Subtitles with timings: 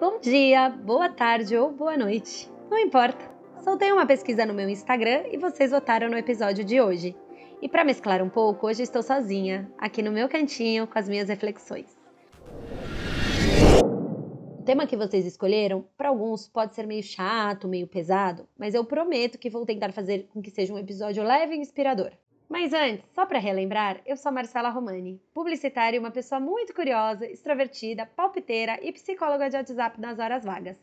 [0.00, 3.22] Bom dia, boa tarde ou boa noite, não importa.
[3.62, 7.14] Soltei uma pesquisa no meu Instagram e vocês votaram no episódio de hoje.
[7.60, 11.28] E para mesclar um pouco, hoje estou sozinha, aqui no meu cantinho com as minhas
[11.28, 11.94] reflexões.
[14.58, 18.82] O tema que vocês escolheram, para alguns pode ser meio chato, meio pesado, mas eu
[18.86, 22.10] prometo que vou tentar fazer com que seja um episódio leve e inspirador.
[22.50, 27.24] Mas antes, só para relembrar, eu sou Marcela Romani, publicitária e uma pessoa muito curiosa,
[27.24, 30.76] extrovertida, palpiteira e psicóloga de WhatsApp nas horas vagas.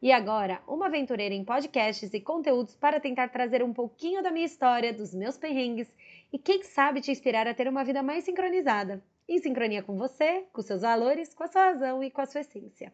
[0.00, 4.46] E agora, uma aventureira em podcasts e conteúdos para tentar trazer um pouquinho da minha
[4.46, 5.94] história, dos meus perrengues
[6.32, 10.46] e quem sabe te inspirar a ter uma vida mais sincronizada, em sincronia com você,
[10.54, 12.90] com seus valores, com a sua razão e com a sua essência.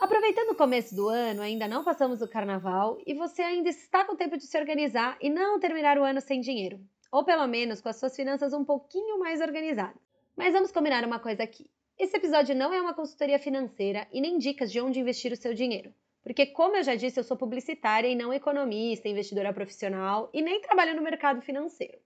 [0.00, 4.16] Aproveitando o começo do ano, ainda não passamos o carnaval e você ainda está com
[4.16, 7.88] tempo de se organizar e não terminar o ano sem dinheiro ou pelo menos com
[7.88, 10.00] as suas finanças um pouquinho mais organizadas.
[10.36, 11.70] Mas vamos combinar uma coisa aqui.
[11.98, 15.54] Esse episódio não é uma consultoria financeira e nem dicas de onde investir o seu
[15.54, 15.94] dinheiro.
[16.22, 20.60] Porque, como eu já disse, eu sou publicitária e não economista, investidora profissional e nem
[20.60, 21.98] trabalho no mercado financeiro.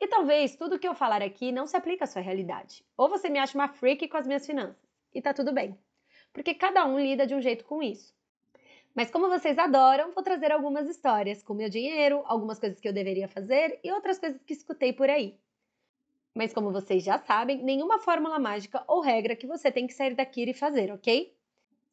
[0.00, 2.84] E talvez tudo o que eu falar aqui não se aplique à sua realidade.
[2.96, 4.88] Ou você me acha uma freak com as minhas finanças.
[5.12, 5.76] E tá tudo bem.
[6.32, 8.14] Porque cada um lida de um jeito com isso.
[8.94, 12.92] Mas como vocês adoram, vou trazer algumas histórias com meu dinheiro, algumas coisas que eu
[12.92, 15.38] deveria fazer e outras coisas que escutei por aí.
[16.34, 20.14] Mas como vocês já sabem, nenhuma fórmula mágica ou regra que você tem que sair
[20.14, 21.34] daqui e fazer, ok?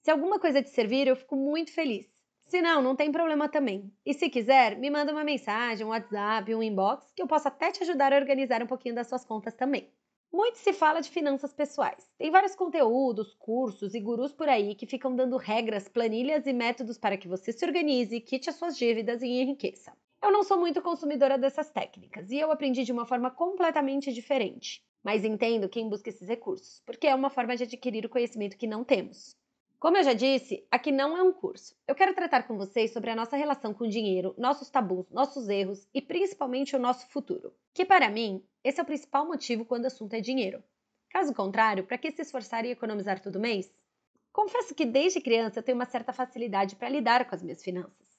[0.02, 2.08] Se alguma coisa te servir, eu fico muito feliz.
[2.46, 3.92] Se não, não tem problema também.
[4.06, 7.72] E se quiser, me manda uma mensagem, um WhatsApp, um inbox, que eu posso até
[7.72, 9.92] te ajudar a organizar um pouquinho das suas contas também.
[10.32, 12.10] Muito se fala de finanças pessoais.
[12.18, 16.98] Tem vários conteúdos, cursos e gurus por aí que ficam dando regras, planilhas e métodos
[16.98, 19.94] para que você se organize, quite as suas dívidas e enriqueça.
[20.22, 24.84] Eu não sou muito consumidora dessas técnicas e eu aprendi de uma forma completamente diferente.
[25.04, 28.68] Mas entendo quem busca esses recursos, porque é uma forma de adquirir o conhecimento que
[28.68, 29.37] não temos.
[29.80, 31.76] Como eu já disse, aqui não é um curso.
[31.88, 35.48] Eu quero tratar com vocês sobre a nossa relação com o dinheiro, nossos tabus, nossos
[35.48, 37.54] erros e principalmente o nosso futuro.
[37.76, 40.64] Que para mim, esse é o principal motivo quando o assunto é dinheiro.
[41.12, 43.72] Caso contrário, para que se esforçar e economizar todo mês?
[44.34, 48.18] Confesso que desde criança eu tenho uma certa facilidade para lidar com as minhas finanças.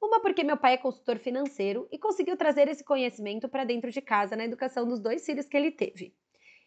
[0.00, 4.00] Uma porque meu pai é consultor financeiro e conseguiu trazer esse conhecimento para dentro de
[4.00, 6.14] casa na educação dos dois filhos que ele teve.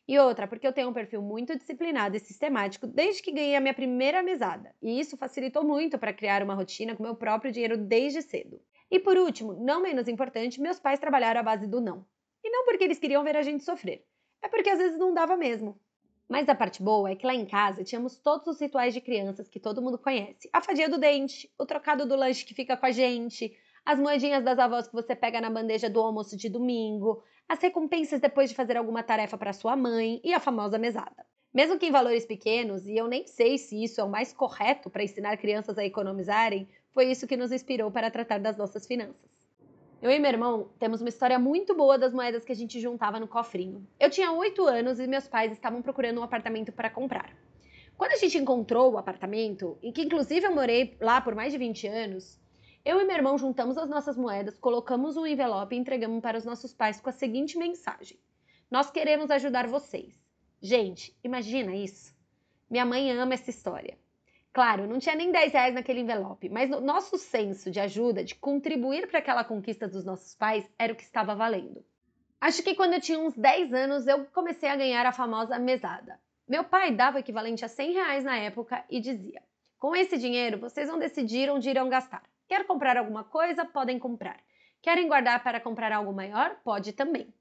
[0.08, 3.62] E outra, porque eu tenho um perfil muito disciplinado e sistemático desde que ganhei a
[3.62, 7.78] minha primeira mesada, e isso facilitou muito para criar uma rotina com meu próprio dinheiro
[7.78, 8.62] desde cedo.
[8.92, 12.06] E por último, não menos importante, meus pais trabalharam à base do não.
[12.44, 14.06] E não porque eles queriam ver a gente sofrer,
[14.42, 15.80] é porque às vezes não dava mesmo.
[16.28, 19.48] Mas a parte boa é que lá em casa tínhamos todos os rituais de crianças
[19.48, 22.86] que todo mundo conhece: a fadia do dente, o trocado do lanche que fica com
[22.86, 27.22] a gente, as moedinhas das avós que você pega na bandeja do almoço de domingo,
[27.48, 31.26] as recompensas depois de fazer alguma tarefa para sua mãe e a famosa mesada.
[31.54, 34.90] Mesmo que em valores pequenos, e eu nem sei se isso é o mais correto
[34.90, 39.32] para ensinar crianças a economizarem, foi isso que nos inspirou para tratar das nossas finanças.
[40.02, 43.20] Eu e meu irmão temos uma história muito boa das moedas que a gente juntava
[43.20, 43.88] no cofrinho.
[44.00, 47.36] Eu tinha 8 anos e meus pais estavam procurando um apartamento para comprar.
[47.96, 51.60] Quando a gente encontrou o apartamento, em que inclusive eu morei lá por mais de
[51.60, 52.42] 20 anos,
[52.86, 56.44] eu e meu irmão juntamos as nossas moedas, colocamos um envelope e entregamos para os
[56.44, 58.20] nossos pais com a seguinte mensagem:
[58.70, 60.14] Nós queremos ajudar vocês.
[60.62, 62.14] Gente, imagina isso.
[62.70, 63.98] Minha mãe ama essa história.
[64.52, 68.36] Claro, não tinha nem 10 reais naquele envelope, mas o nosso senso de ajuda, de
[68.36, 71.84] contribuir para aquela conquista dos nossos pais, era o que estava valendo.
[72.40, 76.20] Acho que quando eu tinha uns 10 anos, eu comecei a ganhar a famosa mesada.
[76.48, 79.42] Meu pai dava o equivalente a 100 reais na época e dizia:
[79.80, 82.24] Com esse dinheiro, vocês vão decidir onde irão gastar.
[82.54, 83.66] Quer comprar alguma coisa?
[83.66, 84.40] Podem comprar.
[84.80, 86.56] Querem guardar para comprar algo maior?
[86.64, 87.34] Pode também.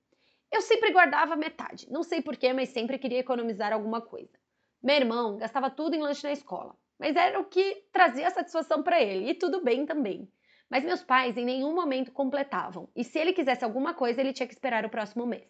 [0.51, 4.33] Eu sempre guardava metade, não sei porquê, mas sempre queria economizar alguma coisa.
[4.83, 9.03] Meu irmão gastava tudo em lanche na escola, mas era o que trazia satisfação para
[9.03, 10.33] ele, e tudo bem também.
[10.71, 14.47] Mas meus pais em nenhum momento completavam, e se ele quisesse alguma coisa, ele tinha
[14.47, 15.47] que esperar o próximo mês.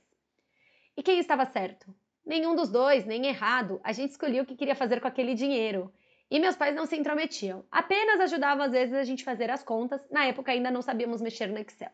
[0.97, 1.95] E quem estava certo?
[2.27, 5.95] Nenhum dos dois, nem errado, a gente escolhia o que queria fazer com aquele dinheiro.
[6.33, 10.01] E meus pais não se intrometiam, apenas ajudavam às vezes a gente fazer as contas,
[10.11, 11.91] na época ainda não sabíamos mexer no Excel.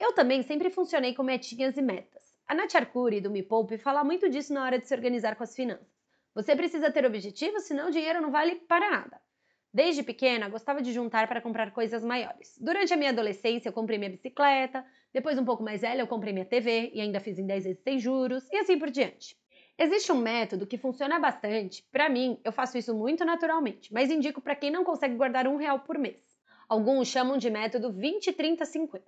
[0.00, 2.34] Eu também sempre funcionei com metinhas e metas.
[2.48, 5.44] A Nath Arcuri, do Me Poupe, fala muito disso na hora de se organizar com
[5.44, 5.86] as finanças.
[6.34, 9.20] Você precisa ter objetivos, senão o dinheiro não vale para nada.
[9.72, 12.58] Desde pequena, gostava de juntar para comprar coisas maiores.
[12.60, 14.84] Durante a minha adolescência, eu comprei minha bicicleta,
[15.14, 17.82] depois, um pouco mais velha, eu comprei minha TV e ainda fiz em 10 vezes
[17.84, 19.36] sem juros, e assim por diante.
[19.78, 21.86] Existe um método que funciona bastante.
[21.92, 25.56] Para mim, eu faço isso muito naturalmente, mas indico para quem não consegue guardar um
[25.56, 26.22] real por mês.
[26.66, 29.04] Alguns chamam de método 20, 30, 50.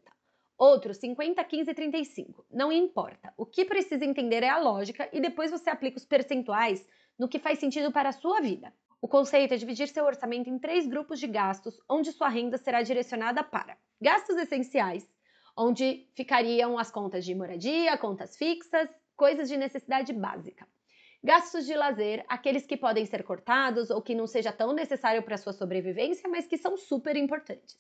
[0.59, 2.47] Outros 50, 15, 35.
[2.51, 3.33] Não importa.
[3.37, 6.87] O que precisa entender é a lógica e depois você aplica os percentuais
[7.19, 8.71] no que faz sentido para a sua vida.
[9.01, 12.83] O conceito é dividir seu orçamento em três grupos de gastos, onde sua renda será
[12.83, 15.09] direcionada para gastos essenciais,
[15.57, 18.89] onde ficariam as contas de moradia, contas fixas,
[19.19, 20.65] coisas de necessidade básica.
[21.23, 25.37] Gastos de lazer, aqueles que podem ser cortados ou que não seja tão necessário para
[25.37, 27.77] sua sobrevivência, mas que são super importantes.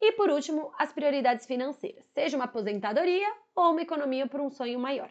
[0.00, 4.78] E por último, as prioridades financeiras, seja uma aposentadoria ou uma economia por um sonho
[4.78, 5.10] maior.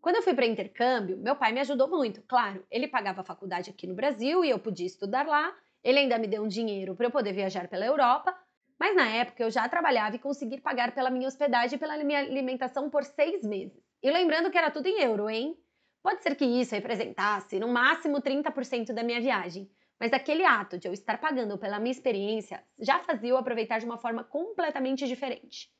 [0.00, 2.64] Quando eu fui para intercâmbio, meu pai me ajudou muito, claro.
[2.70, 5.54] Ele pagava a faculdade aqui no Brasil e eu podia estudar lá.
[5.84, 8.34] Ele ainda me deu um dinheiro para eu poder viajar pela Europa.
[8.80, 12.18] Mas na época eu já trabalhava e consegui pagar pela minha hospedagem e pela minha
[12.18, 13.91] alimentação por seis meses.
[14.02, 15.56] E lembrando que era tudo em euro, hein?
[16.02, 19.70] Pode ser que isso representasse no máximo 30% da minha viagem,
[20.00, 23.86] mas aquele ato de eu estar pagando pela minha experiência já fazia eu aproveitar de
[23.86, 25.70] uma forma completamente diferente.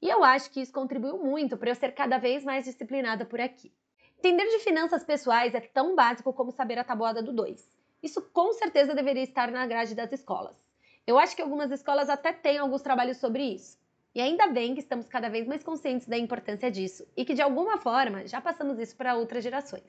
[0.00, 3.40] E eu acho que isso contribuiu muito para eu ser cada vez mais disciplinada por
[3.40, 3.74] aqui.
[4.18, 7.68] Entender de finanças pessoais é tão básico como saber a tabuada do 2.
[8.00, 10.56] Isso com certeza deveria estar na grade das escolas.
[11.04, 13.76] Eu acho que algumas escolas até têm alguns trabalhos sobre isso.
[14.14, 17.42] E ainda bem que estamos cada vez mais conscientes da importância disso e que de
[17.42, 19.82] alguma forma já passamos isso para outras gerações.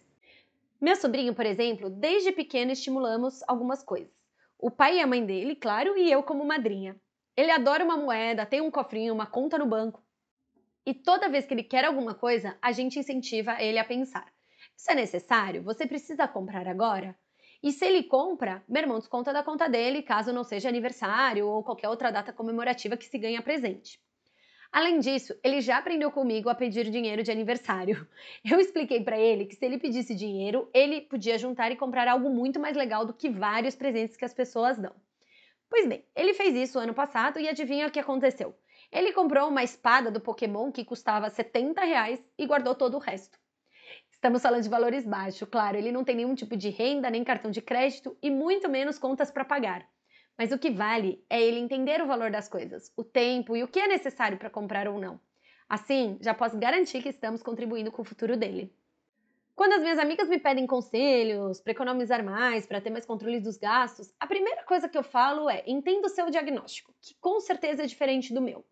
[0.81, 4.12] Meu sobrinho, por exemplo, desde pequeno estimulamos algumas coisas.
[4.57, 7.00] O pai e a mãe dele, claro, e eu como madrinha.
[7.38, 10.04] Ele adora uma moeda, tem um cofrinho, uma conta no banco.
[10.86, 14.33] E toda vez que ele quer alguma coisa, a gente incentiva ele a pensar:
[14.75, 15.62] isso é necessário?
[15.63, 17.16] Você precisa comprar agora?
[17.62, 21.63] E se ele compra, meu irmão desconta da conta dele, caso não seja aniversário ou
[21.63, 24.00] qualquer outra data comemorativa que se ganha presente.
[24.75, 28.06] Além disso, ele já aprendeu comigo a pedir dinheiro de aniversário.
[28.44, 32.30] Eu expliquei para ele que se ele pedisse dinheiro, ele podia juntar e comprar algo
[32.30, 34.94] muito mais legal do que vários presentes que as pessoas dão.
[35.69, 38.54] Pois bem, ele fez isso ano passado e adivinha o que aconteceu?
[38.92, 43.39] Ele comprou uma espada do Pokémon que custava 70 reais e guardou todo o resto.
[44.12, 47.50] Estamos falando de valores baixos, claro, ele não tem nenhum tipo de renda, nem cartão
[47.50, 49.88] de crédito e muito menos contas para pagar.
[50.37, 53.67] Mas o que vale é ele entender o valor das coisas, o tempo e o
[53.67, 55.19] que é necessário para comprar ou não.
[55.67, 58.73] Assim, já posso garantir que estamos contribuindo com o futuro dele.
[59.55, 63.55] Quando as minhas amigas me pedem conselhos para economizar mais, para ter mais controle dos
[63.55, 67.83] gastos, a primeira coisa que eu falo é: entenda o seu diagnóstico, que com certeza
[67.83, 68.65] é diferente do meu.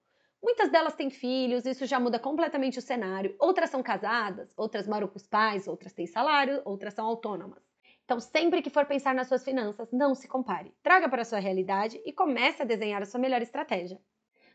[0.44, 3.34] Muitas delas têm filhos, isso já muda completamente o cenário.
[3.40, 7.73] Outras são casadas, outras moram com os pais, outras têm salário, outras são autônomas.
[8.06, 10.74] Então, sempre que for pensar nas suas finanças, não se compare.
[10.84, 14.00] Traga para a sua realidade e comece a desenhar a sua melhor estratégia.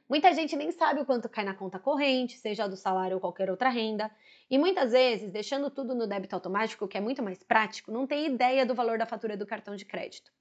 [0.09, 3.50] Muita gente nem sabe o quanto cai na conta corrente, seja do salário ou qualquer
[3.50, 4.11] outra renda,
[4.50, 8.27] e muitas vezes, deixando tudo no débito automático, que é muito mais prático, não tem
[8.27, 10.33] ideia do valor da fatura do cartão de crédito.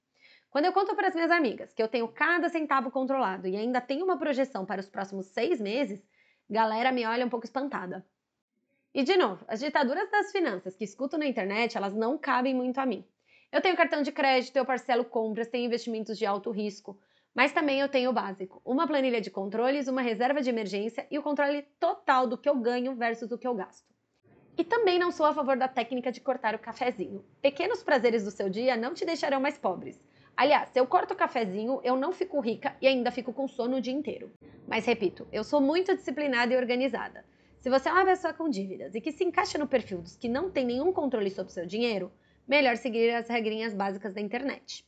[0.50, 3.80] Quando eu conto para as minhas amigas que eu tenho cada centavo controlado e ainda
[3.80, 6.02] tenho uma projeção para os próximos seis meses,
[6.48, 8.06] galera me olha um pouco espantada.
[8.94, 12.78] E de novo, as ditaduras das finanças que escuto na internet, elas não cabem muito
[12.78, 13.04] a mim.
[13.52, 16.98] Eu tenho cartão de crédito, eu parcelo compras, tenho investimentos de alto risco,
[17.34, 21.18] mas também eu tenho o básico: uma planilha de controles, uma reserva de emergência e
[21.18, 23.86] o controle total do que eu ganho versus o que eu gasto.
[24.56, 27.24] E também não sou a favor da técnica de cortar o cafezinho.
[27.40, 30.02] Pequenos prazeres do seu dia não te deixarão mais pobres.
[30.36, 33.76] Aliás, se eu corto o cafezinho, eu não fico rica e ainda fico com sono
[33.76, 34.32] o dia inteiro.
[34.66, 37.24] Mas repito, eu sou muito disciplinada e organizada.
[37.60, 40.28] Se você é uma pessoa com dívidas e que se encaixa no perfil dos que
[40.28, 42.12] não tem nenhum controle sobre seu dinheiro,
[42.46, 44.86] melhor seguir as regrinhas básicas da internet.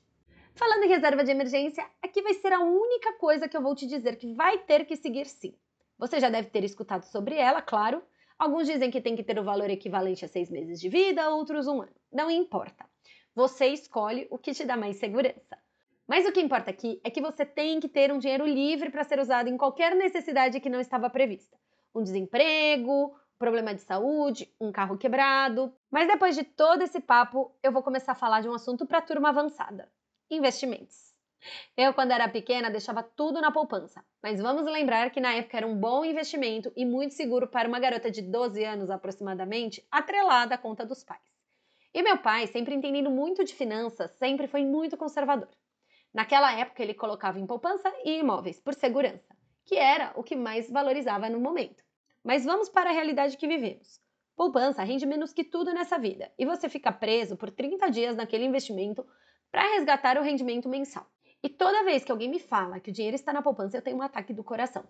[0.55, 3.89] Falando em reserva de emergência, aqui vai ser a única coisa que eu vou te
[3.89, 5.53] dizer que vai ter que seguir sim.
[5.99, 8.03] Você já deve ter escutado sobre ela, claro.
[8.39, 11.67] Alguns dizem que tem que ter o valor equivalente a seis meses de vida, outros
[11.67, 11.93] um ano.
[12.12, 12.87] Não importa.
[13.35, 15.59] Você escolhe o que te dá mais segurança.
[16.07, 19.03] Mas o que importa aqui é que você tem que ter um dinheiro livre para
[19.05, 21.59] ser usado em qualquer necessidade que não estava prevista.
[21.94, 25.75] Um desemprego, problema de saúde, um carro quebrado.
[25.90, 29.00] Mas depois de todo esse papo, eu vou começar a falar de um assunto para
[29.00, 29.90] turma avançada:
[30.30, 31.11] investimentos.
[31.75, 35.66] Eu, quando era pequena, deixava tudo na poupança, mas vamos lembrar que na época era
[35.66, 40.59] um bom investimento e muito seguro para uma garota de 12 anos aproximadamente, atrelada à
[40.59, 41.23] conta dos pais.
[41.94, 45.49] E meu pai, sempre entendendo muito de finanças, sempre foi muito conservador.
[46.12, 50.71] Naquela época, ele colocava em poupança e imóveis, por segurança, que era o que mais
[50.71, 51.83] valorizava no momento.
[52.23, 54.00] Mas vamos para a realidade que vivemos.
[54.37, 58.45] Poupança rende menos que tudo nessa vida e você fica preso por 30 dias naquele
[58.45, 59.07] investimento
[59.50, 61.07] para resgatar o rendimento mensal.
[61.43, 63.97] E toda vez que alguém me fala que o dinheiro está na poupança, eu tenho
[63.97, 64.85] um ataque do coração.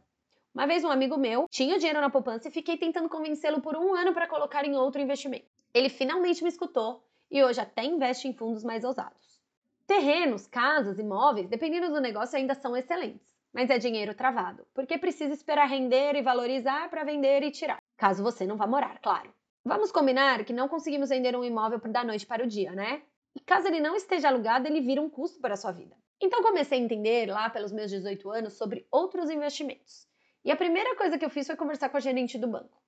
[0.52, 3.94] Uma vez um amigo meu tinha dinheiro na poupança e fiquei tentando convencê-lo por um
[3.94, 5.46] ano para colocar em outro investimento.
[5.72, 9.40] Ele finalmente me escutou e hoje até investe em fundos mais ousados.
[9.86, 15.34] Terrenos, casas, imóveis, dependendo do negócio, ainda são excelentes, mas é dinheiro travado, porque precisa
[15.34, 19.32] esperar render e valorizar para vender e tirar, caso você não vá morar, claro.
[19.64, 23.02] Vamos combinar que não conseguimos vender um imóvel da noite para o dia, né?
[23.34, 25.94] E caso ele não esteja alugado, ele vira um custo para a sua vida.
[26.20, 30.08] Então comecei a entender lá pelos meus 18 anos sobre outros investimentos.
[30.44, 32.80] E a primeira coisa que eu fiz foi conversar com a gerente do banco.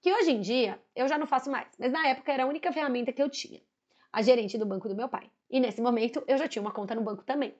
[0.00, 2.72] Que hoje em dia eu já não faço mais, mas na época era a única
[2.72, 3.60] ferramenta que eu tinha.
[4.12, 5.30] A gerente do banco do meu pai.
[5.50, 7.54] E nesse momento eu já tinha uma conta no banco também.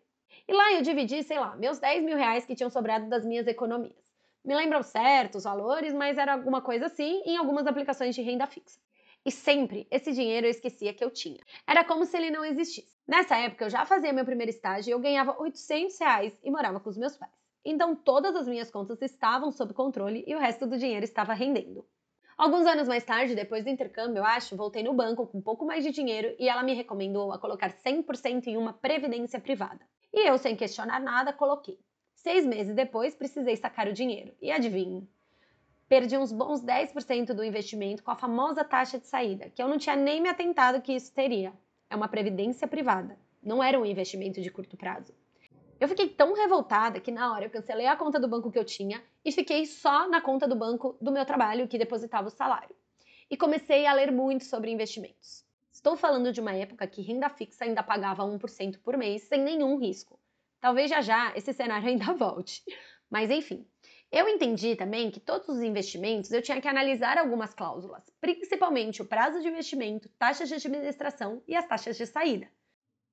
[0.46, 3.46] E lá eu dividi, sei lá, meus 10 mil reais que tinham sobrado das minhas
[3.46, 4.08] economias.
[4.44, 8.80] Me lembram certos valores, mas era alguma coisa assim em algumas aplicações de renda fixa.
[9.24, 11.40] E sempre esse dinheiro eu esquecia que eu tinha.
[11.66, 12.96] Era como se ele não existisse.
[13.06, 16.80] Nessa época eu já fazia meu primeiro estágio e eu ganhava 800 reais e morava
[16.80, 17.32] com os meus pais.
[17.64, 21.84] Então todas as minhas contas estavam sob controle e o resto do dinheiro estava rendendo.
[22.38, 25.66] Alguns anos mais tarde, depois do intercâmbio, eu acho, voltei no banco com um pouco
[25.66, 29.80] mais de dinheiro e ela me recomendou a colocar 100% em uma previdência privada.
[30.12, 31.80] E eu, sem questionar nada, coloquei.
[32.14, 34.32] Seis meses depois, precisei sacar o dinheiro.
[34.40, 35.10] E adivinhe?
[35.88, 39.76] Perdi uns bons 10% do investimento com a famosa taxa de saída, que eu não
[39.76, 41.52] tinha nem me atentado que isso teria.
[41.90, 45.12] É uma previdência privada, não era um investimento de curto prazo.
[45.80, 48.64] Eu fiquei tão revoltada que na hora eu cancelei a conta do banco que eu
[48.64, 52.74] tinha e fiquei só na conta do banco do meu trabalho que depositava o salário.
[53.30, 55.44] E comecei a ler muito sobre investimentos.
[55.72, 59.78] Estou falando de uma época que renda fixa ainda pagava 1% por mês sem nenhum
[59.78, 60.18] risco.
[60.58, 62.64] Talvez já já esse cenário ainda volte.
[63.08, 63.64] Mas enfim,
[64.10, 69.06] eu entendi também que todos os investimentos eu tinha que analisar algumas cláusulas, principalmente o
[69.06, 72.50] prazo de investimento, taxas de administração e as taxas de saída.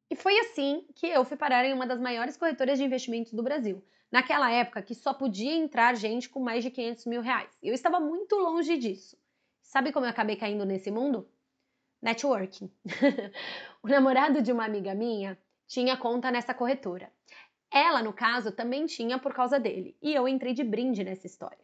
[0.09, 3.41] E foi assim que eu fui parar em uma das maiores corretoras de investimentos do
[3.41, 3.83] Brasil.
[4.11, 7.49] Naquela época que só podia entrar gente com mais de 500 mil reais.
[7.61, 9.17] Eu estava muito longe disso.
[9.61, 11.27] Sabe como eu acabei caindo nesse mundo?
[12.01, 12.71] Networking.
[13.81, 17.11] o namorado de uma amiga minha tinha conta nessa corretora.
[17.71, 21.59] Ela, no caso, também tinha por causa dele, e eu entrei de brinde nessa história.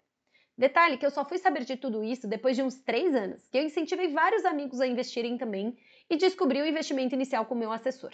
[0.57, 3.57] Detalhe que eu só fui saber de tudo isso depois de uns três anos, que
[3.57, 5.77] eu incentivei vários amigos a investirem também
[6.09, 8.11] e descobri o investimento inicial com meu assessor.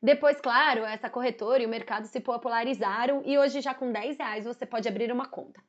[0.00, 4.44] Depois, claro, essa corretora e o mercado se popularizaram e hoje já com 10 reais
[4.44, 5.60] você pode abrir uma conta.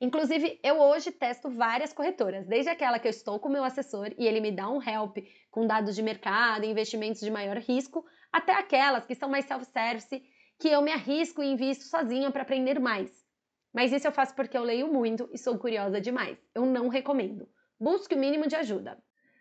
[0.00, 4.26] Inclusive, eu hoje testo várias corretoras, desde aquela que eu estou com meu assessor e
[4.26, 5.18] ele me dá um help
[5.50, 10.22] com dados de mercado investimentos de maior risco, até aquelas que são mais self-service
[10.58, 13.10] que eu me arrisco e invisto sozinha para aprender mais.
[13.72, 16.38] Mas isso eu faço porque eu leio muito e sou curiosa demais.
[16.54, 17.48] Eu não recomendo.
[17.80, 18.96] Busque o mínimo de ajuda.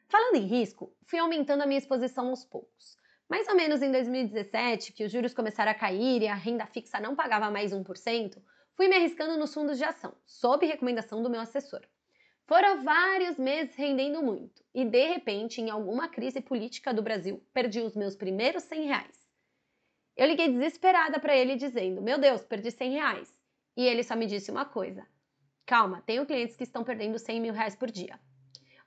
[0.08, 3.01] Falando em risco, fui aumentando a minha exposição aos poucos.
[3.32, 7.00] Mais ou menos em 2017, que os juros começaram a cair e a renda fixa
[7.00, 8.38] não pagava mais 1%,
[8.76, 11.80] fui me arriscando nos fundos de ação, sob recomendação do meu assessor.
[12.46, 17.80] Foram vários meses rendendo muito e, de repente, em alguma crise política do Brasil, perdi
[17.80, 19.26] os meus primeiros 100 reais.
[20.18, 23.34] Eu liguei desesperada para ele dizendo: Meu Deus, perdi 100 reais.
[23.78, 25.08] E ele só me disse uma coisa:
[25.66, 28.20] Calma, tenho clientes que estão perdendo 100 mil reais por dia.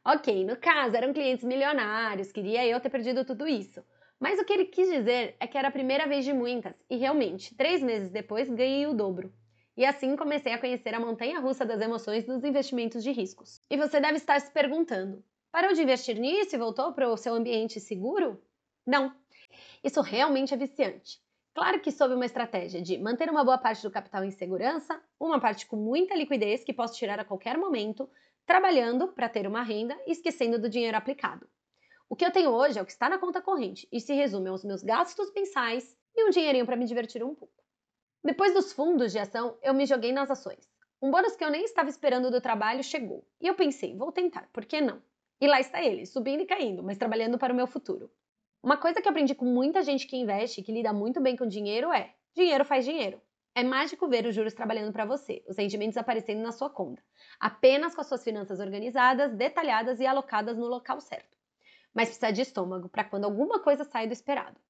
[0.05, 3.83] Ok, no caso eram clientes milionários, queria eu ter perdido tudo isso.
[4.19, 6.97] Mas o que ele quis dizer é que era a primeira vez de muitas, e
[6.97, 9.33] realmente, três meses depois, ganhei o dobro.
[9.77, 13.61] E assim comecei a conhecer a montanha russa das emoções dos investimentos de riscos.
[13.69, 17.35] E você deve estar se perguntando: parou de investir nisso e voltou para o seu
[17.35, 18.41] ambiente seguro?
[18.87, 19.13] Não,
[19.83, 21.21] isso realmente é viciante.
[21.55, 25.41] Claro que sob uma estratégia de manter uma boa parte do capital em segurança, uma
[25.41, 28.11] parte com muita liquidez que posso tirar a qualquer momento,
[28.45, 31.49] trabalhando para ter uma renda e esquecendo do dinheiro aplicado.
[32.09, 34.49] O que eu tenho hoje é o que está na conta corrente e se resume
[34.49, 37.63] aos meus gastos mensais e um dinheirinho para me divertir um pouco.
[38.23, 40.71] Depois dos fundos de ação, eu me joguei nas ações.
[41.03, 44.49] Um bônus que eu nem estava esperando do trabalho chegou e eu pensei, vou tentar,
[44.53, 45.03] por que não?
[45.41, 48.11] E lá está ele, subindo e caindo, mas trabalhando para o meu futuro.
[48.63, 51.37] Uma coisa que eu aprendi com muita gente que investe e que lida muito bem
[51.37, 53.21] com dinheiro é: dinheiro faz dinheiro.
[53.55, 57.03] É mágico ver os juros trabalhando para você, os rendimentos aparecendo na sua conta,
[57.39, 61.37] apenas com as suas finanças organizadas, detalhadas e alocadas no local certo.
[61.95, 64.61] Mas precisa de estômago para quando alguma coisa sai do esperado.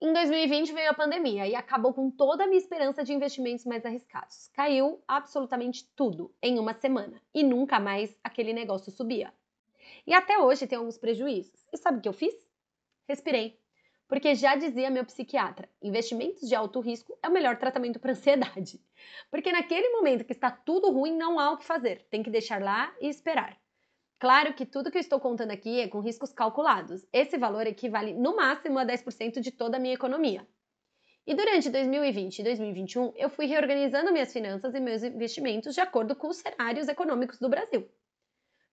[0.00, 3.86] Em 2020 veio a pandemia e acabou com toda a minha esperança de investimentos mais
[3.86, 4.48] arriscados.
[4.48, 9.32] Caiu absolutamente tudo em uma semana e nunca mais aquele negócio subia.
[10.06, 11.64] E até hoje tem alguns prejuízos.
[11.72, 12.34] E sabe o que eu fiz?
[13.06, 13.58] respirei.
[14.06, 18.80] Porque já dizia meu psiquiatra, investimentos de alto risco é o melhor tratamento para ansiedade.
[19.30, 22.60] Porque naquele momento que está tudo ruim, não há o que fazer, tem que deixar
[22.60, 23.58] lá e esperar.
[24.24, 27.06] Claro que tudo que eu estou contando aqui é com riscos calculados.
[27.12, 30.48] Esse valor equivale no máximo a 10% de toda a minha economia.
[31.26, 36.16] E durante 2020 e 2021, eu fui reorganizando minhas finanças e meus investimentos de acordo
[36.16, 37.86] com os cenários econômicos do Brasil.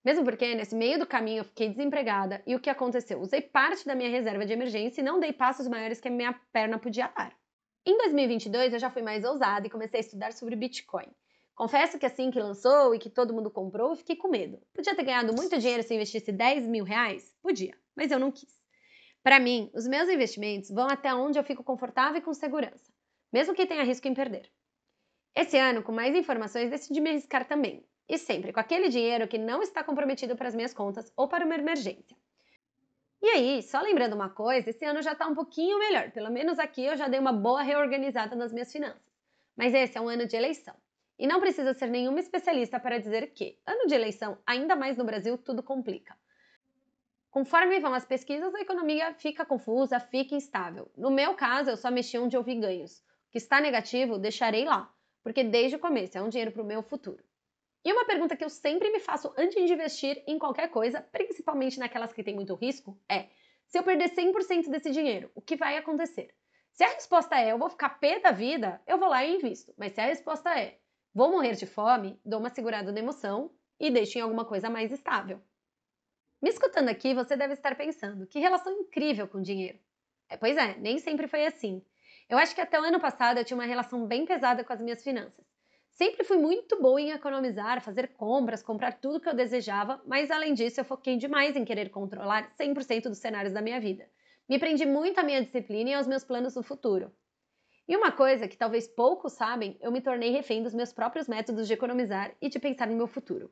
[0.05, 3.19] Mesmo porque nesse meio do caminho eu fiquei desempregada e o que aconteceu?
[3.19, 6.31] Usei parte da minha reserva de emergência e não dei passos maiores que a minha
[6.53, 7.37] perna podia dar.
[7.85, 11.13] Em 2022 eu já fui mais ousada e comecei a estudar sobre Bitcoin.
[11.55, 14.59] Confesso que assim que lançou e que todo mundo comprou, eu fiquei com medo.
[14.73, 17.35] Podia ter ganhado muito dinheiro se eu investisse 10 mil reais?
[17.41, 18.59] Podia, mas eu não quis.
[19.23, 22.91] Para mim, os meus investimentos vão até onde eu fico confortável e com segurança,
[23.31, 24.51] mesmo que tenha risco em perder.
[25.35, 29.37] Esse ano, com mais informações, decidi me arriscar também, e sempre com aquele dinheiro que
[29.37, 32.17] não está comprometido para as minhas contas ou para uma emergência.
[33.21, 36.57] E aí, só lembrando uma coisa, esse ano já está um pouquinho melhor, pelo menos
[36.57, 39.13] aqui eu já dei uma boa reorganizada nas minhas finanças.
[39.55, 40.75] Mas esse é um ano de eleição.
[41.21, 45.03] E não precisa ser nenhuma especialista para dizer que, ano de eleição, ainda mais no
[45.03, 46.17] Brasil, tudo complica.
[47.29, 50.91] Conforme vão as pesquisas, a economia fica confusa, fica instável.
[50.97, 53.01] No meu caso, eu só mexi onde vi ganhos.
[53.27, 56.65] O que está negativo, deixarei lá, porque desde o começo é um dinheiro para o
[56.65, 57.23] meu futuro.
[57.85, 61.77] E uma pergunta que eu sempre me faço antes de investir em qualquer coisa, principalmente
[61.77, 63.27] naquelas que têm muito risco, é:
[63.67, 66.33] se eu perder 100% desse dinheiro, o que vai acontecer?
[66.71, 69.71] Se a resposta é eu vou ficar pé da vida, eu vou lá e invisto.
[69.77, 70.80] Mas se a resposta é
[71.13, 74.91] vou morrer de fome, dou uma segurada na emoção e deixo em alguma coisa mais
[74.91, 75.41] estável.
[76.41, 79.79] Me escutando aqui, você deve estar pensando: que relação incrível com o dinheiro.
[80.29, 81.83] É, pois é, nem sempre foi assim.
[82.29, 84.81] Eu acho que até o ano passado eu tinha uma relação bem pesada com as
[84.81, 85.45] minhas finanças.
[85.91, 90.53] Sempre fui muito boa em economizar, fazer compras, comprar tudo que eu desejava, mas além
[90.53, 94.09] disso eu foquei demais em querer controlar 100% dos cenários da minha vida.
[94.47, 97.13] Me prendi muito à minha disciplina e aos meus planos do futuro.
[97.87, 101.67] E uma coisa que talvez poucos sabem, eu me tornei refém dos meus próprios métodos
[101.67, 103.51] de economizar e de pensar no meu futuro.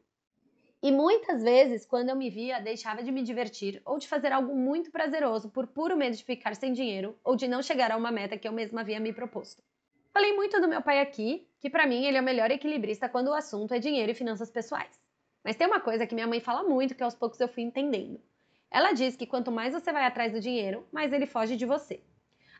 [0.81, 4.55] E muitas vezes, quando eu me via, deixava de me divertir ou de fazer algo
[4.55, 8.11] muito prazeroso por puro medo de ficar sem dinheiro ou de não chegar a uma
[8.11, 9.61] meta que eu mesma havia me proposto.
[10.13, 13.27] Falei muito do meu pai aqui, que para mim ele é o melhor equilibrista quando
[13.27, 14.97] o assunto é dinheiro e finanças pessoais.
[15.43, 18.21] Mas tem uma coisa que minha mãe fala muito que aos poucos eu fui entendendo.
[18.71, 22.01] Ela diz que quanto mais você vai atrás do dinheiro, mais ele foge de você.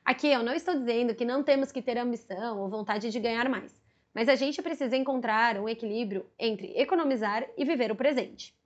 [0.10, 3.48] Aqui eu não estou dizendo que não temos que ter ambição ou vontade de ganhar
[3.48, 3.80] mais.
[4.12, 8.58] Mas a gente precisa encontrar um equilíbrio entre economizar e viver o presente.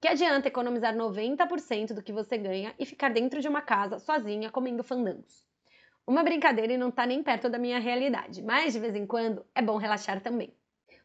[0.00, 4.50] Que adianta economizar 90% do que você ganha e ficar dentro de uma casa sozinha
[4.50, 5.44] comendo fandangos?
[6.06, 9.44] Uma brincadeira e não está nem perto da minha realidade, mas de vez em quando
[9.54, 10.56] é bom relaxar também.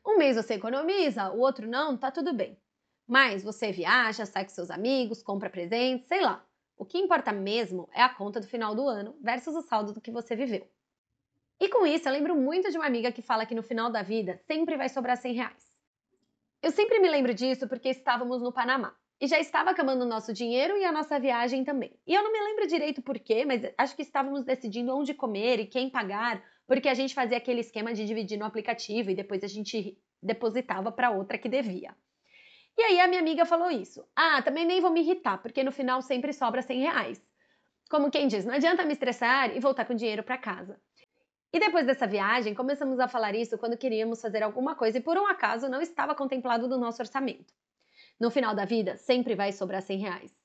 [0.07, 2.57] Um mês você economiza, o outro não, tá tudo bem.
[3.05, 6.41] Mas você viaja, sai com seus amigos, compra presentes, sei lá.
[6.77, 10.01] O que importa mesmo é a conta do final do ano versus o saldo do
[10.01, 10.67] que você viveu.
[11.59, 14.01] E com isso, eu lembro muito de uma amiga que fala que no final da
[14.01, 15.73] vida sempre vai sobrar 100 reais.
[16.61, 18.95] Eu sempre me lembro disso porque estávamos no Panamá.
[19.21, 21.97] E já estava acabando o nosso dinheiro e a nossa viagem também.
[22.05, 25.67] E eu não me lembro direito porquê, mas acho que estávamos decidindo onde comer e
[25.67, 29.47] quem pagar, porque a gente fazia aquele esquema de dividir no aplicativo e depois a
[29.47, 31.95] gente depositava para outra que devia.
[32.77, 34.05] E aí a minha amiga falou isso.
[34.15, 37.21] Ah, também nem vou me irritar, porque no final sempre sobra 100 reais.
[37.89, 40.79] Como quem diz, não adianta me estressar e voltar com dinheiro para casa.
[41.51, 45.17] E depois dessa viagem, começamos a falar isso quando queríamos fazer alguma coisa e por
[45.17, 47.53] um acaso não estava contemplado no nosso orçamento.
[48.19, 50.43] No final da vida, sempre vai sobrar 100 reais.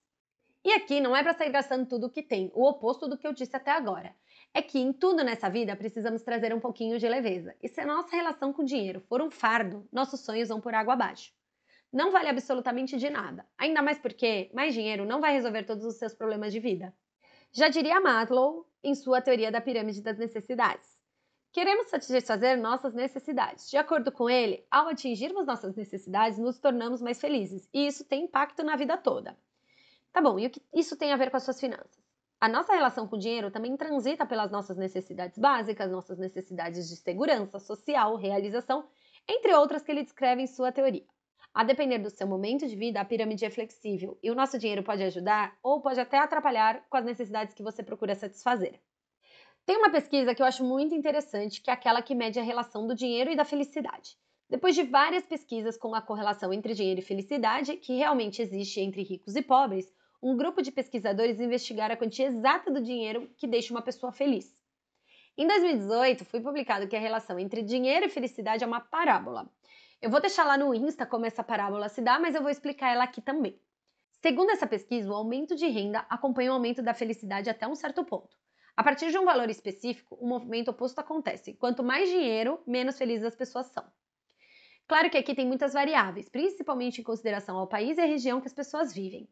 [0.62, 3.26] E aqui não é para sair gastando tudo o que tem, o oposto do que
[3.26, 4.14] eu disse até agora.
[4.52, 7.56] É que em tudo nessa vida precisamos trazer um pouquinho de leveza.
[7.62, 10.74] E se a nossa relação com o dinheiro for um fardo, nossos sonhos vão por
[10.74, 11.32] água abaixo.
[11.92, 15.96] Não vale absolutamente de nada, ainda mais porque mais dinheiro não vai resolver todos os
[15.96, 16.94] seus problemas de vida.
[17.50, 20.98] Já diria Maslow em sua teoria da pirâmide das necessidades.
[21.50, 23.70] Queremos satisfazer nossas necessidades.
[23.70, 28.24] De acordo com ele, ao atingirmos nossas necessidades, nos tornamos mais felizes e isso tem
[28.24, 29.34] impacto na vida toda.
[30.12, 32.06] Tá bom, e o que isso tem a ver com as suas finanças?
[32.38, 36.96] A nossa relação com o dinheiro também transita pelas nossas necessidades básicas, nossas necessidades de
[36.96, 38.86] segurança, social, realização,
[39.26, 41.06] entre outras que ele descreve em sua teoria.
[41.58, 44.84] A depender do seu momento de vida, a pirâmide é flexível e o nosso dinheiro
[44.84, 48.80] pode ajudar ou pode até atrapalhar com as necessidades que você procura satisfazer.
[49.66, 52.86] Tem uma pesquisa que eu acho muito interessante, que é aquela que mede a relação
[52.86, 54.16] do dinheiro e da felicidade.
[54.48, 59.02] Depois de várias pesquisas com a correlação entre dinheiro e felicidade, que realmente existe entre
[59.02, 59.92] ricos e pobres,
[60.22, 64.54] um grupo de pesquisadores investigaram a quantia exata do dinheiro que deixa uma pessoa feliz.
[65.36, 69.50] Em 2018, foi publicado que a relação entre dinheiro e felicidade é uma parábola.
[70.00, 72.90] Eu vou deixar lá no Insta como essa parábola se dá, mas eu vou explicar
[72.92, 73.60] ela aqui também.
[74.22, 78.04] Segundo essa pesquisa, o aumento de renda acompanha o aumento da felicidade até um certo
[78.04, 78.36] ponto.
[78.76, 81.54] A partir de um valor específico, o movimento oposto acontece.
[81.54, 83.84] Quanto mais dinheiro, menos felizes as pessoas são.
[84.86, 88.46] Claro que aqui tem muitas variáveis, principalmente em consideração ao país e à região que
[88.46, 89.28] as pessoas vivem.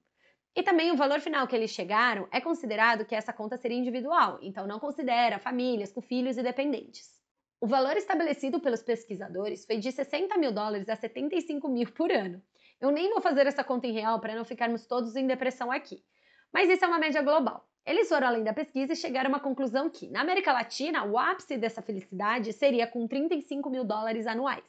[0.54, 4.40] E também o valor final que eles chegaram é considerado que essa conta seria individual,
[4.42, 7.15] então não considera famílias com filhos e dependentes.
[7.58, 12.42] O valor estabelecido pelos pesquisadores foi de 60 mil dólares a 75 mil por ano.
[12.78, 16.04] Eu nem vou fazer essa conta em real para não ficarmos todos em depressão aqui.
[16.52, 17.66] Mas isso é uma média global.
[17.86, 21.16] Eles foram além da pesquisa e chegaram a uma conclusão que, na América Latina, o
[21.16, 24.64] ápice dessa felicidade seria com 35 mil dólares anuais,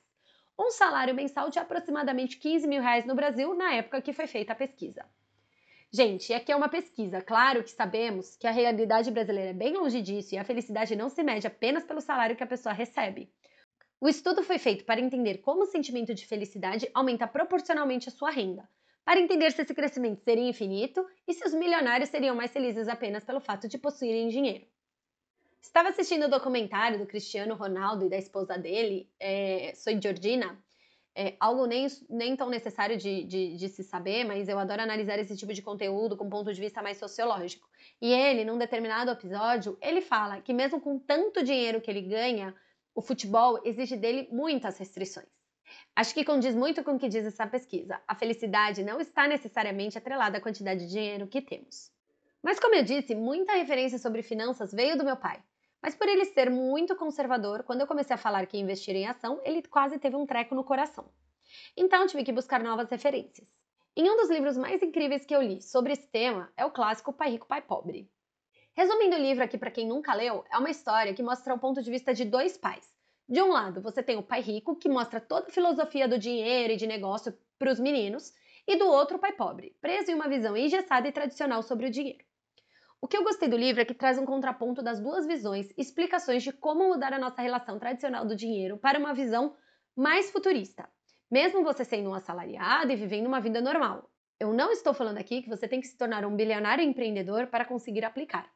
[0.58, 4.54] um salário mensal de aproximadamente 15 mil reais no Brasil na época que foi feita
[4.54, 5.06] a pesquisa.
[5.98, 7.24] Gente, aqui é uma pesquisa.
[7.24, 11.10] Claro que sabemos que a realidade brasileira é bem longe disso e a felicidade não
[11.10, 13.34] se mede apenas pelo salário que a pessoa recebe.
[14.00, 18.30] O estudo foi feito para entender como o sentimento de felicidade aumenta proporcionalmente a sua
[18.30, 18.70] renda,
[19.04, 23.24] para entender se esse crescimento seria infinito e se os milionários seriam mais felizes apenas
[23.24, 24.68] pelo fato de possuírem dinheiro.
[25.60, 30.64] Estava assistindo o documentário do Cristiano Ronaldo e da esposa dele, é, Soy Georgina,
[31.20, 35.18] é, algo nem, nem tão necessário de, de, de, se saber, mas eu adoro analisar
[35.18, 37.68] esse tipo de conteúdo com um ponto de vista mais sociológico.
[38.00, 42.54] E ele, num determinado episódio, ele fala que mesmo com tanto dinheiro que ele ganha,
[42.94, 45.26] o futebol exige dele muitas restrições.
[45.96, 48.00] Acho que condiz muito com o que diz essa pesquisa.
[48.08, 51.92] A felicidade não está necessariamente atrelada à quantidade de dinheiro que temos.
[52.44, 55.42] Mas, como eu disse, muita referência sobre finanças veio do meu pai.
[55.82, 59.08] Mas por ele ser muito conservador, quando eu comecei a falar que ia investir em
[59.08, 61.10] ação, ele quase teve um treco no coração.
[61.76, 63.48] Então tive que buscar novas referências.
[63.96, 67.14] Em um dos livros mais incríveis que eu li sobre esse tema é o clássico
[67.14, 68.10] Pai Rico, Pai Pobre.
[68.76, 71.82] Resumindo o livro aqui para quem nunca leu, é uma história que mostra o ponto
[71.82, 72.94] de vista de dois pais.
[73.28, 76.74] De um lado, você tem o pai rico, que mostra toda a filosofia do dinheiro
[76.74, 78.34] e de negócio para os meninos,
[78.68, 81.90] e do outro, o pai pobre, preso em uma visão engessada e tradicional sobre o
[81.90, 82.27] dinheiro.
[83.00, 86.42] O que eu gostei do livro é que traz um contraponto das duas visões explicações
[86.42, 89.56] de como mudar a nossa relação tradicional do dinheiro para uma visão
[89.96, 90.90] mais futurista,
[91.30, 94.10] mesmo você sendo um assalariado e vivendo uma vida normal.
[94.40, 97.66] Eu não estou falando aqui que você tem que se tornar um bilionário empreendedor para
[97.66, 98.52] conseguir aplicar.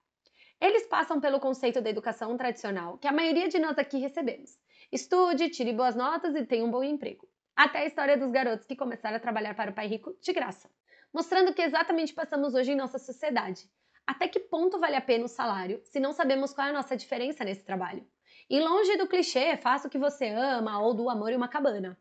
[0.60, 4.58] Eles passam pelo conceito da educação tradicional que a maioria de nós aqui recebemos.
[4.92, 7.28] Estude, tire boas notas e tenha um bom emprego.
[7.56, 10.68] Até a história dos garotos que começaram a trabalhar para o pai rico de graça.
[11.14, 13.70] Mostrando que exatamente passamos hoje em nossa sociedade.
[14.06, 16.98] Até que ponto vale a pena o salário se não sabemos qual é a nossa
[16.98, 18.06] diferença nesse trabalho?
[18.50, 21.98] E longe do clichê, faça o que você ama ou do amor e uma cabana.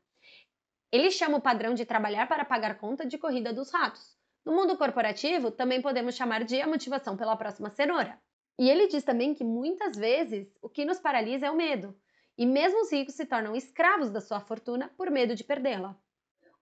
[0.91, 4.19] Ele chama o padrão de trabalhar para pagar conta de corrida dos ratos.
[4.45, 8.21] No mundo corporativo, também podemos chamar de a motivação pela próxima cenoura.
[8.59, 11.97] E ele diz também que muitas vezes o que nos paralisa é o medo,
[12.37, 15.97] e mesmo os ricos se tornam escravos da sua fortuna por medo de perdê-la.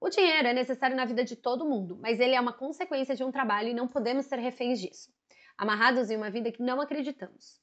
[0.00, 3.24] O dinheiro é necessário na vida de todo mundo, mas ele é uma consequência de
[3.24, 5.10] um trabalho e não podemos ser reféns disso,
[5.58, 7.60] amarrados em uma vida que não acreditamos.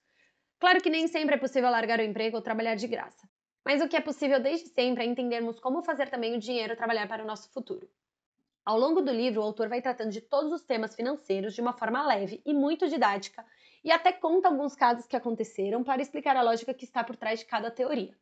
[0.60, 3.28] Claro que nem sempre é possível largar o emprego ou trabalhar de graça,
[3.64, 7.08] mas o que é possível desde sempre é entendermos como fazer também o dinheiro trabalhar
[7.08, 7.90] para o nosso futuro.
[8.66, 11.74] Ao longo do livro, o autor vai tratando de todos os temas financeiros de uma
[11.74, 13.46] forma leve e muito didática
[13.84, 17.40] e até conta alguns casos que aconteceram para explicar a lógica que está por trás
[17.40, 18.18] de cada teoria.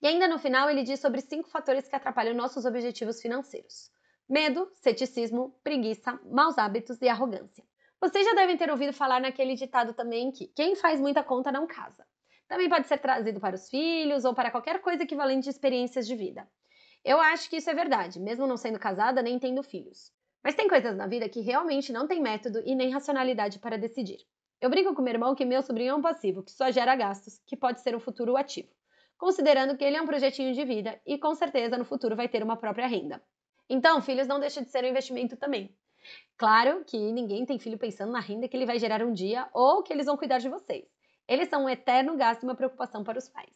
[0.00, 3.90] E ainda no final ele diz sobre cinco fatores que atrapalham nossos objetivos financeiros:
[4.28, 7.62] medo, ceticismo, preguiça, maus hábitos e arrogância.
[8.02, 11.68] Vocês já devem ter ouvido falar naquele ditado também que quem faz muita conta não
[11.68, 12.04] casa.
[12.48, 16.16] Também pode ser trazido para os filhos ou para qualquer coisa equivalente de experiências de
[16.16, 16.44] vida.
[17.04, 20.10] Eu acho que isso é verdade, mesmo não sendo casada nem tendo filhos.
[20.42, 24.18] Mas tem coisas na vida que realmente não tem método e nem racionalidade para decidir.
[24.60, 27.40] Eu brinco com meu irmão que meu sobrinho é um passivo, que só gera gastos,
[27.46, 28.74] que pode ser um futuro ativo,
[29.16, 32.42] considerando que ele é um projetinho de vida e com certeza no futuro vai ter
[32.42, 33.22] uma própria renda.
[33.70, 35.72] Então, filhos não deixa de ser um investimento também.
[36.36, 39.82] Claro que ninguém tem filho pensando na renda que ele vai gerar um dia ou
[39.82, 40.86] que eles vão cuidar de vocês.
[41.28, 43.52] Eles são um eterno gasto e uma preocupação para os pais.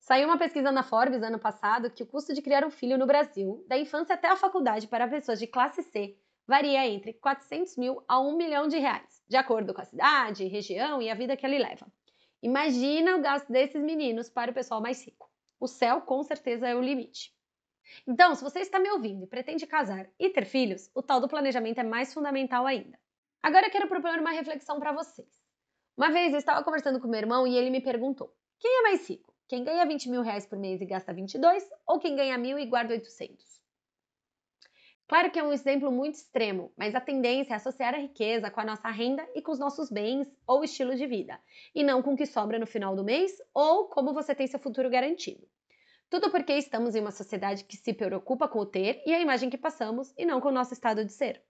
[0.00, 3.06] Saiu uma pesquisa na Forbes ano passado que o custo de criar um filho no
[3.06, 8.02] Brasil, da infância até a faculdade para pessoas de classe C, varia entre 400 mil
[8.06, 11.44] a 1 milhão de reais, de acordo com a cidade, região e a vida que
[11.44, 11.86] ele leva.
[12.42, 15.28] Imagina o gasto desses meninos para o pessoal mais rico.
[15.58, 17.35] O céu com certeza é o limite.
[18.06, 21.28] Então, se você está me ouvindo e pretende casar e ter filhos, o tal do
[21.28, 22.98] planejamento é mais fundamental ainda.
[23.42, 25.28] Agora eu quero propor uma reflexão para vocês.
[25.96, 29.08] Uma vez eu estava conversando com meu irmão e ele me perguntou: quem é mais
[29.08, 29.34] rico?
[29.48, 32.66] Quem ganha 20 mil reais por mês e gasta 22 ou quem ganha mil e
[32.66, 33.60] guarda 800?
[35.08, 38.60] Claro que é um exemplo muito extremo, mas a tendência é associar a riqueza com
[38.60, 41.40] a nossa renda e com os nossos bens ou estilo de vida,
[41.72, 44.58] e não com o que sobra no final do mês ou como você tem seu
[44.58, 45.46] futuro garantido.
[46.08, 49.50] Tudo porque estamos em uma sociedade que se preocupa com o ter e a imagem
[49.50, 51.42] que passamos e não com o nosso estado de ser.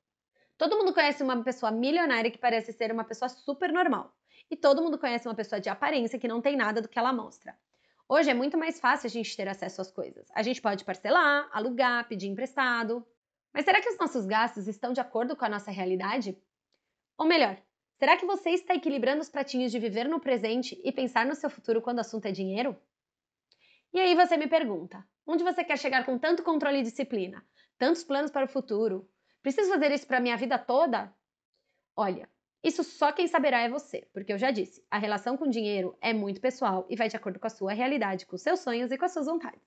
[0.56, 4.16] Todo mundo conhece uma pessoa milionária que parece ser uma pessoa super normal,
[4.50, 7.12] e todo mundo conhece uma pessoa de aparência que não tem nada do que ela
[7.12, 7.54] mostra.
[8.08, 10.26] Hoje é muito mais fácil a gente ter acesso às coisas.
[10.34, 13.06] A gente pode parcelar, alugar, pedir emprestado,
[13.52, 16.38] mas será que os nossos gastos estão de acordo com a nossa realidade?
[17.18, 17.60] Ou melhor,
[17.98, 21.50] será que você está equilibrando os pratinhos de viver no presente e pensar no seu
[21.50, 22.74] futuro quando o assunto é dinheiro?
[23.96, 27.42] E aí você me pergunta: onde você quer chegar com tanto controle e disciplina?
[27.78, 29.08] Tantos planos para o futuro?
[29.40, 31.10] Preciso fazer isso para minha vida toda?
[31.96, 32.28] Olha,
[32.62, 36.12] isso só quem saberá é você, porque eu já disse, a relação com dinheiro é
[36.12, 39.06] muito pessoal e vai de acordo com a sua realidade, com seus sonhos e com
[39.06, 39.66] as suas vontades.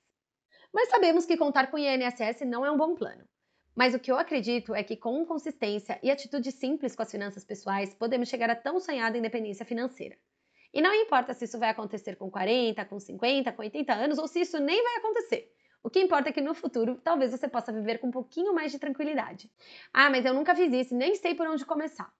[0.71, 3.27] Mas sabemos que contar com o INSS não é um bom plano.
[3.75, 7.43] Mas o que eu acredito é que com consistência e atitude simples com as finanças
[7.43, 10.15] pessoais, podemos chegar a tão sonhada independência financeira.
[10.73, 14.27] E não importa se isso vai acontecer com 40, com 50, com 80 anos ou
[14.27, 15.51] se isso nem vai acontecer.
[15.81, 18.71] O que importa é que no futuro talvez você possa viver com um pouquinho mais
[18.71, 19.49] de tranquilidade.
[19.93, 22.13] Ah, mas eu nunca fiz isso e nem sei por onde começar.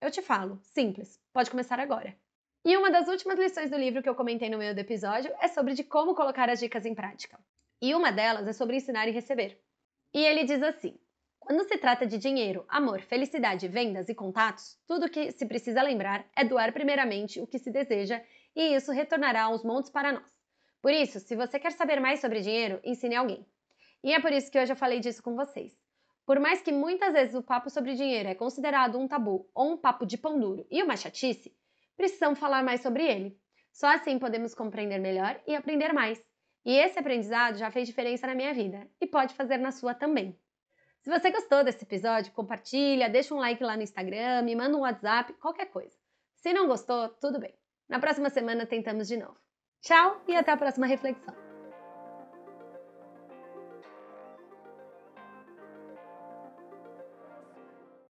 [0.00, 2.16] Eu te falo, simples, pode começar agora.
[2.64, 5.46] E uma das últimas lições do livro que eu comentei no meio do episódio é
[5.46, 7.38] sobre de como colocar as dicas em prática.
[7.80, 9.60] E uma delas é sobre ensinar e receber.
[10.12, 10.98] E ele diz assim:
[11.46, 15.80] quando se trata de dinheiro, amor, felicidade, vendas e contatos, tudo o que se precisa
[15.80, 18.20] lembrar é doar primeiramente o que se deseja
[18.56, 20.28] e isso retornará aos montes para nós.
[20.82, 23.46] Por isso, se você quer saber mais sobre dinheiro, ensine alguém.
[24.02, 25.72] E é por isso que hoje eu falei disso com vocês.
[26.26, 29.76] Por mais que muitas vezes o papo sobre dinheiro é considerado um tabu ou um
[29.76, 31.56] papo de pão duro e uma chatice,
[31.96, 33.38] precisamos falar mais sobre ele.
[33.70, 36.20] Só assim podemos compreender melhor e aprender mais.
[36.64, 40.36] E esse aprendizado já fez diferença na minha vida e pode fazer na sua também.
[41.06, 44.80] Se você gostou desse episódio, compartilha, deixa um like lá no Instagram, me manda um
[44.80, 45.96] WhatsApp, qualquer coisa.
[46.34, 47.54] Se não gostou, tudo bem.
[47.88, 49.38] Na próxima semana tentamos de novo.
[49.80, 51.45] Tchau e até a próxima reflexão.